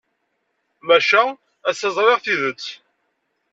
[0.87, 1.23] Maca
[1.69, 2.65] ass-a ẓriɣ tidet.